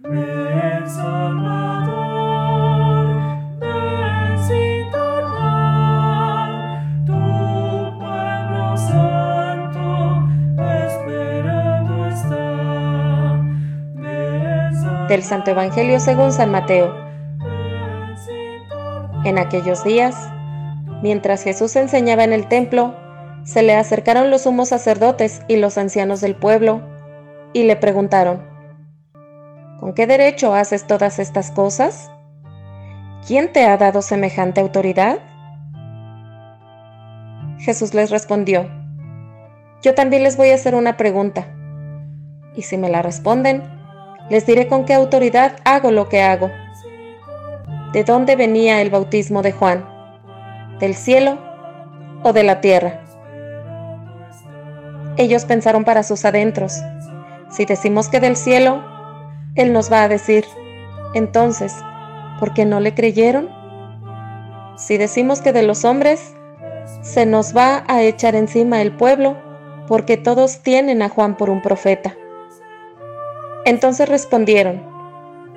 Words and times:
Del 0.00 0.12
Santo 15.24 15.50
Evangelio 15.50 15.98
según 15.98 16.30
San 16.30 16.52
Mateo. 16.52 16.94
En 19.24 19.38
aquellos 19.38 19.82
días, 19.82 20.14
mientras 21.02 21.42
Jesús 21.42 21.74
enseñaba 21.74 22.22
en 22.22 22.32
el 22.32 22.46
templo, 22.46 22.94
se 23.42 23.64
le 23.64 23.74
acercaron 23.74 24.30
los 24.30 24.42
sumos 24.42 24.68
sacerdotes 24.68 25.42
y 25.48 25.56
los 25.56 25.76
ancianos 25.76 26.20
del 26.20 26.36
pueblo 26.36 26.82
y 27.52 27.64
le 27.64 27.74
preguntaron, 27.74 28.47
¿con 29.78 29.92
qué 29.94 30.06
derecho 30.06 30.54
haces 30.54 30.86
todas 30.86 31.18
estas 31.18 31.50
cosas? 31.50 32.10
¿Quién 33.26 33.52
te 33.52 33.66
ha 33.66 33.76
dado 33.76 34.02
semejante 34.02 34.60
autoridad? 34.60 35.18
Jesús 37.58 37.94
les 37.94 38.10
respondió, 38.10 38.68
yo 39.82 39.94
también 39.94 40.22
les 40.22 40.36
voy 40.36 40.50
a 40.50 40.54
hacer 40.54 40.74
una 40.74 40.96
pregunta, 40.96 41.46
y 42.54 42.62
si 42.62 42.76
me 42.76 42.88
la 42.88 43.02
responden, 43.02 43.62
les 44.30 44.46
diré 44.46 44.66
con 44.68 44.84
qué 44.84 44.94
autoridad 44.94 45.56
hago 45.64 45.90
lo 45.90 46.08
que 46.08 46.22
hago. 46.22 46.50
¿De 47.92 48.04
dónde 48.04 48.36
venía 48.36 48.82
el 48.82 48.90
bautismo 48.90 49.42
de 49.42 49.52
Juan? 49.52 49.84
¿Del 50.78 50.94
cielo 50.94 51.38
o 52.22 52.32
de 52.32 52.42
la 52.42 52.60
tierra? 52.60 53.00
Ellos 55.16 55.44
pensaron 55.46 55.84
para 55.84 56.02
sus 56.02 56.24
adentros. 56.24 56.74
Si 57.50 57.64
decimos 57.64 58.08
que 58.08 58.20
del 58.20 58.36
cielo, 58.36 58.97
Él 59.58 59.72
nos 59.72 59.90
va 59.90 60.04
a 60.04 60.08
decir, 60.08 60.44
entonces, 61.14 61.74
¿por 62.38 62.54
qué 62.54 62.64
no 62.64 62.78
le 62.78 62.94
creyeron? 62.94 63.50
Si 64.76 64.96
decimos 64.96 65.40
que 65.40 65.52
de 65.52 65.64
los 65.64 65.84
hombres, 65.84 66.32
se 67.02 67.26
nos 67.26 67.56
va 67.56 67.82
a 67.88 68.02
echar 68.02 68.36
encima 68.36 68.80
el 68.80 68.92
pueblo, 68.92 69.36
porque 69.88 70.16
todos 70.16 70.62
tienen 70.62 71.02
a 71.02 71.08
Juan 71.08 71.36
por 71.36 71.50
un 71.50 71.60
profeta. 71.60 72.16
Entonces 73.64 74.08
respondieron, 74.08 74.80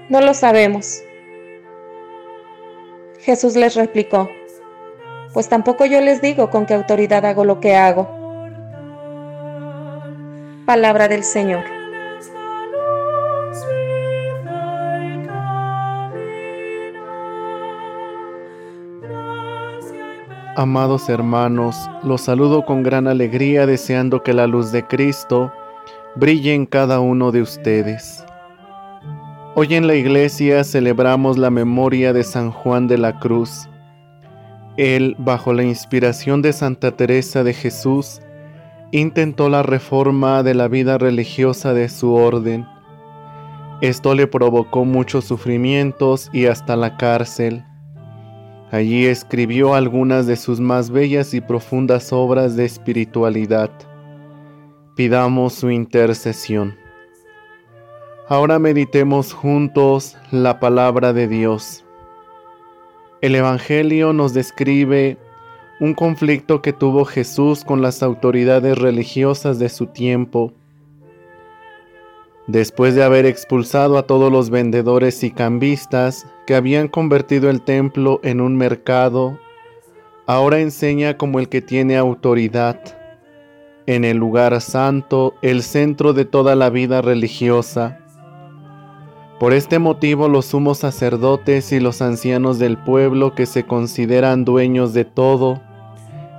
no 0.10 0.20
lo 0.20 0.34
sabemos. 0.34 1.04
Jesús 3.20 3.56
les 3.56 3.76
replicó, 3.76 4.32
pues 5.32 5.48
tampoco 5.48 5.86
yo 5.86 6.02
les 6.02 6.24
digo 6.24 6.50
con 6.50 6.66
qué 6.66 6.74
autoridad 6.74 7.24
hago 7.24 7.46
lo 7.46 7.60
que 7.60 7.76
hago. 7.76 8.10
Palabra 10.66 11.08
del 11.08 11.24
Señor. 11.24 11.81
Amados 20.58 21.08
hermanos, 21.08 21.90
los 22.04 22.20
saludo 22.20 22.66
con 22.66 22.84
gran 22.84 23.08
alegría 23.08 23.66
deseando 23.66 24.22
que 24.22 24.34
la 24.34 24.48
luz 24.48 24.74
de 24.74 24.86
Cristo 24.86 25.50
brille 26.18 26.54
en 26.54 26.66
cada 26.66 27.00
uno 27.00 27.32
de 27.32 27.42
ustedes. 27.42 28.26
Hoy 29.56 29.76
en 29.76 29.88
la 29.88 29.96
iglesia 29.96 30.66
celebramos 30.66 31.38
la 31.38 31.52
memoria 31.52 32.12
de 32.12 32.26
San 32.26 32.52
Juan 32.52 32.90
de 32.90 32.98
la 32.98 33.18
Cruz. 33.18 33.70
Él, 34.76 35.16
bajo 35.20 35.54
la 35.54 35.64
inspiración 35.64 36.42
de 36.42 36.52
Santa 36.52 36.98
Teresa 36.98 37.46
de 37.46 37.54
Jesús, 37.54 38.22
intentó 38.92 39.48
la 39.48 39.64
reforma 39.64 40.44
de 40.44 40.54
la 40.54 40.68
vida 40.68 40.98
religiosa 40.98 41.74
de 41.74 41.88
su 41.88 42.14
orden. 42.14 42.68
Esto 43.80 44.16
le 44.16 44.28
provocó 44.28 44.84
muchos 44.84 45.24
sufrimientos 45.24 46.30
y 46.34 46.48
hasta 46.48 46.76
la 46.76 46.98
cárcel. 46.98 47.64
Allí 48.72 49.06
escribió 49.06 49.74
algunas 49.74 50.28
de 50.28 50.38
sus 50.38 50.62
más 50.62 50.92
bellas 50.92 51.34
y 51.34 51.42
profundas 51.42 52.14
obras 52.14 52.56
de 52.56 52.64
espiritualidad. 52.64 53.70
Pidamos 54.96 55.54
su 55.54 55.72
intercesión. 55.72 56.78
Ahora 58.30 58.60
meditemos 58.60 59.34
juntos 59.34 60.16
la 60.32 60.62
palabra 60.62 61.12
de 61.12 61.28
Dios. 61.28 61.84
El 63.20 63.36
Evangelio 63.36 64.14
nos 64.14 64.34
describe 64.34 65.18
un 65.82 65.94
conflicto 65.94 66.62
que 66.62 66.72
tuvo 66.72 67.04
Jesús 67.04 67.66
con 67.66 67.82
las 67.82 68.02
autoridades 68.02 68.78
religiosas 68.78 69.60
de 69.60 69.68
su 69.68 69.88
tiempo. 69.88 70.54
Después 72.48 72.96
de 72.96 73.04
haber 73.04 73.26
expulsado 73.26 73.98
a 73.98 74.04
todos 74.08 74.32
los 74.32 74.50
vendedores 74.50 75.24
y 75.24 75.32
cambistas 75.32 76.26
que 76.48 76.56
habían 76.56 76.88
convertido 76.88 77.50
el 77.50 77.62
templo 77.62 78.20
en 78.24 78.42
un 78.42 78.58
mercado, 78.58 79.38
ahora 80.26 80.60
enseña 80.60 81.18
como 81.18 81.40
el 81.40 81.50
que 81.50 81.62
tiene 81.62 81.98
autoridad. 81.98 82.80
En 83.86 84.06
el 84.06 84.18
lugar 84.18 84.60
santo, 84.62 85.36
el 85.42 85.64
centro 85.64 86.14
de 86.14 86.26
toda 86.26 86.56
la 86.56 86.70
vida 86.70 87.02
religiosa. 87.02 88.00
Por 89.40 89.54
este 89.54 89.80
motivo 89.80 90.28
los 90.28 90.46
sumos 90.46 90.80
sacerdotes 90.80 91.72
y 91.72 91.80
los 91.80 92.02
ancianos 92.02 92.60
del 92.60 92.78
pueblo 92.78 93.34
que 93.34 93.46
se 93.48 93.66
consideran 93.66 94.46
dueños 94.46 94.94
de 94.94 95.04
todo 95.06 95.62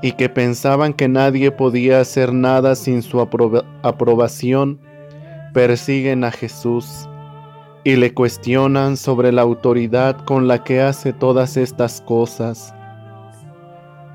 y 0.02 0.12
que 0.12 0.28
pensaban 0.28 0.94
que 0.94 1.08
nadie 1.08 1.50
podía 1.50 2.00
hacer 2.00 2.32
nada 2.32 2.74
sin 2.76 3.02
su 3.02 3.18
aproba- 3.20 3.64
aprobación, 3.82 4.78
persiguen 5.52 6.24
a 6.24 6.30
Jesús 6.30 7.08
y 7.84 7.96
le 7.96 8.14
cuestionan 8.14 8.96
sobre 8.96 9.32
la 9.32 9.42
autoridad 9.42 10.24
con 10.24 10.48
la 10.48 10.62
que 10.62 10.80
hace 10.80 11.12
todas 11.12 11.56
estas 11.56 12.00
cosas. 12.00 12.74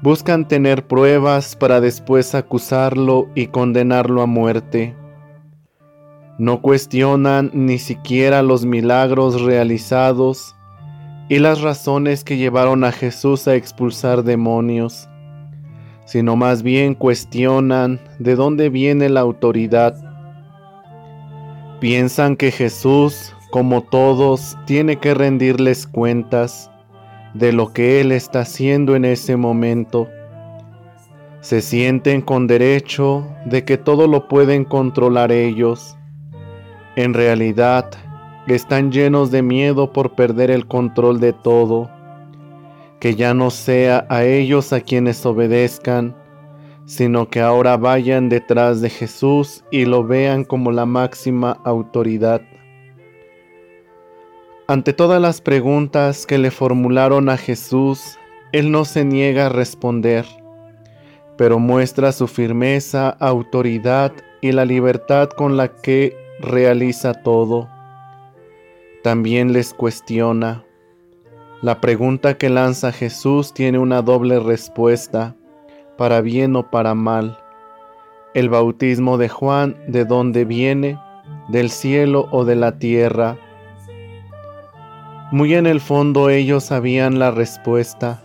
Buscan 0.01 0.47
tener 0.47 0.85
pruebas 0.85 1.55
para 1.55 1.81
después 1.81 2.35
acusarlo 2.35 3.27
y 3.35 3.47
condenarlo 3.47 4.21
a 4.21 4.25
muerte. 4.25 4.95
No 6.37 6.61
cuestionan 6.61 7.49
ni 7.53 7.79
siquiera 7.79 8.43
los 8.43 8.63
milagros 8.63 9.41
realizados 9.41 10.55
y 11.29 11.39
las 11.39 11.61
razones 11.61 12.23
que 12.23 12.37
llevaron 12.37 12.83
a 12.83 12.91
Jesús 12.91 13.47
a 13.47 13.55
expulsar 13.55 14.23
demonios, 14.23 15.09
sino 16.05 16.35
más 16.35 16.61
bien 16.61 16.93
cuestionan 16.93 17.99
de 18.19 18.35
dónde 18.35 18.69
viene 18.69 19.09
la 19.09 19.21
autoridad. 19.21 20.06
Piensan 21.79 22.35
que 22.37 22.49
Jesús, 22.49 23.35
como 23.51 23.83
todos, 23.83 24.57
tiene 24.65 24.97
que 24.97 25.13
rendirles 25.13 25.85
cuentas 25.85 26.71
de 27.35 27.53
lo 27.53 27.71
que 27.71 28.01
Él 28.01 28.11
está 28.11 28.39
haciendo 28.39 28.95
en 28.95 29.05
ese 29.05 29.37
momento. 29.37 30.07
Se 31.41 31.61
sienten 31.61 32.21
con 32.21 32.47
derecho 32.47 33.27
de 33.45 33.63
que 33.63 33.77
todo 33.77 34.07
lo 34.07 34.27
pueden 34.27 34.65
controlar 34.65 35.31
ellos. 35.31 35.95
En 36.95 37.13
realidad, 37.13 37.91
están 38.47 38.91
llenos 38.91 39.29
de 39.29 39.43
miedo 39.43 39.93
por 39.93 40.15
perder 40.15 40.49
el 40.49 40.65
control 40.65 41.19
de 41.19 41.31
todo. 41.31 41.91
Que 42.99 43.13
ya 43.13 43.35
no 43.35 43.51
sea 43.51 44.07
a 44.09 44.23
ellos 44.23 44.73
a 44.73 44.81
quienes 44.81 45.23
obedezcan, 45.27 46.15
sino 46.87 47.29
que 47.29 47.41
ahora 47.41 47.75
vayan 47.75 48.29
detrás 48.29 48.79
de 48.79 48.89
Jesús 48.89 49.65
y 49.71 49.83
lo 49.83 50.05
vean 50.05 50.45
como 50.45 50.71
la 50.71 50.85
máxima 50.85 51.59
autoridad. 51.65 52.41
Ante 54.67 54.93
todas 54.93 55.21
las 55.21 55.41
preguntas 55.41 56.25
que 56.25 56.37
le 56.37 56.49
formularon 56.49 57.27
a 57.27 57.35
Jesús, 57.35 58.17
Él 58.53 58.71
no 58.71 58.85
se 58.85 59.03
niega 59.03 59.47
a 59.47 59.49
responder, 59.49 60.25
pero 61.37 61.59
muestra 61.59 62.13
su 62.13 62.27
firmeza, 62.27 63.09
autoridad 63.09 64.13
y 64.39 64.53
la 64.53 64.63
libertad 64.63 65.29
con 65.29 65.57
la 65.57 65.67
que 65.67 66.15
realiza 66.39 67.13
todo. 67.13 67.67
También 69.03 69.51
les 69.51 69.73
cuestiona. 69.73 70.63
La 71.61 71.81
pregunta 71.81 72.37
que 72.37 72.49
lanza 72.49 72.93
Jesús 72.93 73.53
tiene 73.53 73.77
una 73.77 74.01
doble 74.01 74.39
respuesta, 74.39 75.35
para 75.97 76.21
bien 76.21 76.55
o 76.55 76.69
para 76.69 76.93
mal. 76.93 77.37
El 78.33 78.49
bautismo 78.49 79.17
de 79.17 79.29
Juan, 79.29 79.75
¿de 79.87 80.05
dónde 80.05 80.45
viene? 80.45 80.99
¿Del 81.49 81.69
cielo 81.69 82.27
o 82.31 82.45
de 82.45 82.55
la 82.55 82.77
tierra? 82.77 83.37
Muy 85.31 85.55
en 85.55 85.65
el 85.65 85.81
fondo 85.81 86.29
ellos 86.29 86.65
sabían 86.65 87.19
la 87.19 87.31
respuesta, 87.31 88.21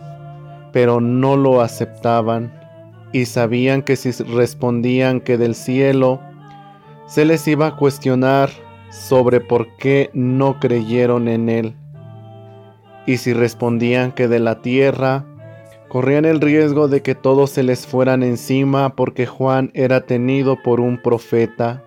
pero 0.71 1.01
no 1.01 1.35
lo 1.35 1.61
aceptaban 1.61 2.53
y 3.11 3.25
sabían 3.25 3.81
que 3.81 3.95
si 3.95 4.11
respondían 4.23 5.19
que 5.19 5.37
del 5.37 5.55
cielo, 5.55 6.19
se 7.07 7.25
les 7.25 7.47
iba 7.47 7.67
a 7.67 7.75
cuestionar 7.75 8.49
sobre 8.89 9.41
por 9.41 9.75
qué 9.77 10.09
no 10.13 10.59
creyeron 10.59 11.27
en 11.27 11.49
él. 11.49 11.75
Y 13.05 13.17
si 13.17 13.33
respondían 13.33 14.13
que 14.13 14.27
de 14.27 14.39
la 14.39 14.61
tierra, 14.61 15.25
corrían 15.93 16.25
el 16.25 16.41
riesgo 16.41 16.87
de 16.87 17.03
que 17.03 17.13
todos 17.13 17.51
se 17.51 17.61
les 17.61 17.85
fueran 17.85 18.23
encima 18.23 18.95
porque 18.95 19.27
Juan 19.27 19.69
era 19.75 20.07
tenido 20.07 20.59
por 20.59 20.79
un 20.79 20.99
profeta. 20.99 21.83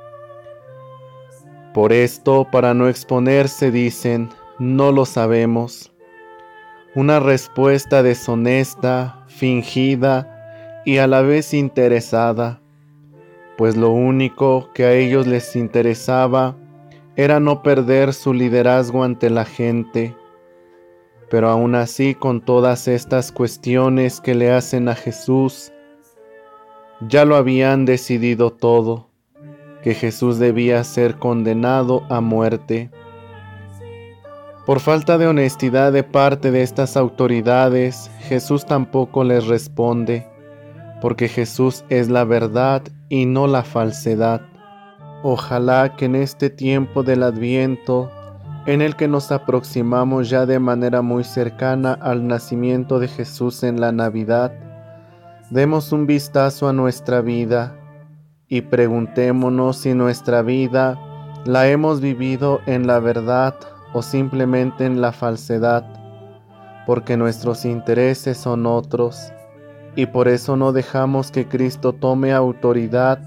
Por 1.74 1.92
esto, 1.92 2.46
para 2.52 2.72
no 2.72 2.88
exponerse, 2.88 3.72
dicen, 3.72 4.28
no 4.60 4.92
lo 4.92 5.06
sabemos. 5.06 5.92
Una 6.94 7.18
respuesta 7.18 8.04
deshonesta, 8.04 9.24
fingida 9.26 10.82
y 10.84 10.98
a 10.98 11.08
la 11.08 11.22
vez 11.22 11.52
interesada, 11.52 12.60
pues 13.58 13.76
lo 13.76 13.90
único 13.90 14.70
que 14.72 14.84
a 14.84 14.92
ellos 14.92 15.26
les 15.26 15.56
interesaba 15.56 16.54
era 17.16 17.40
no 17.40 17.60
perder 17.60 18.14
su 18.14 18.32
liderazgo 18.32 19.02
ante 19.02 19.30
la 19.30 19.44
gente. 19.44 20.14
Pero 21.28 21.48
aún 21.48 21.74
así, 21.74 22.14
con 22.14 22.40
todas 22.40 22.88
estas 22.88 23.32
cuestiones 23.32 24.20
que 24.20 24.34
le 24.34 24.52
hacen 24.52 24.88
a 24.88 24.94
Jesús, 24.94 25.72
ya 27.08 27.24
lo 27.24 27.36
habían 27.36 27.84
decidido 27.84 28.52
todo, 28.52 29.08
que 29.82 29.94
Jesús 29.94 30.38
debía 30.38 30.82
ser 30.84 31.16
condenado 31.16 32.04
a 32.08 32.20
muerte. 32.20 32.90
Por 34.66 34.80
falta 34.80 35.18
de 35.18 35.26
honestidad 35.26 35.92
de 35.92 36.02
parte 36.02 36.50
de 36.50 36.62
estas 36.62 36.96
autoridades, 36.96 38.10
Jesús 38.20 38.66
tampoco 38.66 39.22
les 39.24 39.46
responde, 39.46 40.26
porque 41.00 41.28
Jesús 41.28 41.84
es 41.88 42.08
la 42.08 42.24
verdad 42.24 42.82
y 43.08 43.26
no 43.26 43.46
la 43.46 43.62
falsedad. 43.62 44.40
Ojalá 45.22 45.94
que 45.96 46.06
en 46.06 46.16
este 46.16 46.50
tiempo 46.50 47.02
del 47.02 47.22
adviento, 47.22 48.10
en 48.66 48.82
el 48.82 48.96
que 48.96 49.06
nos 49.06 49.30
aproximamos 49.30 50.28
ya 50.28 50.44
de 50.44 50.58
manera 50.58 51.00
muy 51.00 51.22
cercana 51.22 51.92
al 51.92 52.26
nacimiento 52.26 52.98
de 52.98 53.06
Jesús 53.06 53.62
en 53.62 53.80
la 53.80 53.92
Navidad, 53.92 54.52
demos 55.50 55.92
un 55.92 56.06
vistazo 56.06 56.68
a 56.68 56.72
nuestra 56.72 57.20
vida 57.20 57.76
y 58.48 58.62
preguntémonos 58.62 59.76
si 59.76 59.94
nuestra 59.94 60.42
vida 60.42 60.98
la 61.44 61.68
hemos 61.68 62.00
vivido 62.00 62.60
en 62.66 62.88
la 62.88 62.98
verdad 62.98 63.54
o 63.92 64.02
simplemente 64.02 64.84
en 64.84 65.00
la 65.00 65.12
falsedad, 65.12 65.84
porque 66.86 67.16
nuestros 67.16 67.64
intereses 67.64 68.36
son 68.36 68.66
otros 68.66 69.32
y 69.94 70.06
por 70.06 70.26
eso 70.26 70.56
no 70.56 70.72
dejamos 70.72 71.30
que 71.30 71.46
Cristo 71.46 71.92
tome 71.92 72.32
autoridad 72.32 73.18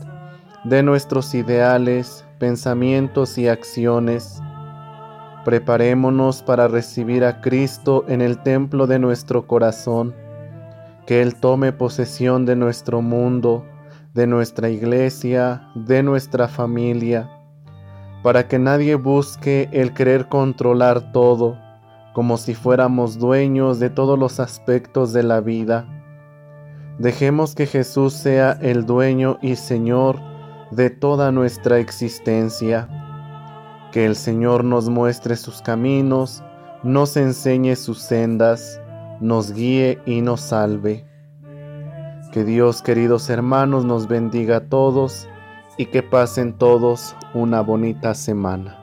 de 0.66 0.84
nuestros 0.84 1.34
ideales, 1.34 2.26
pensamientos 2.40 3.38
y 3.38 3.48
acciones. 3.48 4.42
Preparémonos 5.46 6.44
para 6.44 6.68
recibir 6.68 7.24
a 7.24 7.42
Cristo 7.42 8.06
en 8.08 8.22
el 8.22 8.38
templo 8.44 8.88
de 8.88 9.00
nuestro 9.00 9.48
corazón, 9.48 10.14
que 11.06 11.22
Él 11.22 11.36
tome 11.36 11.72
posesión 11.72 12.46
de 12.46 12.56
nuestro 12.56 13.02
mundo, 13.02 13.66
de 14.14 14.28
nuestra 14.28 14.70
iglesia, 14.70 15.70
de 15.76 16.04
nuestra 16.04 16.48
familia 16.48 17.30
para 18.24 18.48
que 18.48 18.60
nadie 18.60 18.96
busque 18.96 19.70
el 19.72 19.94
querer 19.94 20.28
controlar 20.28 21.12
todo, 21.12 21.58
como 22.14 22.38
si 22.38 22.54
fuéramos 22.54 23.18
dueños 23.18 23.80
de 23.80 23.90
todos 23.90 24.20
los 24.20 24.40
aspectos 24.40 25.14
de 25.14 25.24
la 25.24 25.40
vida. 25.40 25.88
Dejemos 26.98 27.56
que 27.56 27.66
Jesús 27.66 28.14
sea 28.14 28.58
el 28.62 28.86
dueño 28.86 29.38
y 29.42 29.56
Señor 29.56 30.20
de 30.72 30.90
toda 30.90 31.32
nuestra 31.32 31.80
existencia. 31.80 32.90
Que 33.92 34.06
el 34.06 34.16
Señor 34.16 34.64
nos 34.64 34.90
muestre 34.90 35.36
sus 35.36 35.62
caminos, 35.62 36.44
nos 36.84 37.18
enseñe 37.18 37.76
sus 37.76 38.00
sendas, 38.00 38.82
nos 39.20 39.52
guíe 39.52 40.00
y 40.06 40.22
nos 40.22 40.42
salve. 40.42 41.06
Que 42.32 42.44
Dios, 42.44 42.82
queridos 42.82 43.30
hermanos, 43.30 43.86
nos 43.86 44.08
bendiga 44.08 44.58
a 44.58 44.70
todos 44.70 45.28
y 45.78 45.88
que 45.88 46.04
pasen 46.04 46.54
todos 46.54 47.16
una 47.34 47.62
bonita 47.62 48.14
semana. 48.14 48.78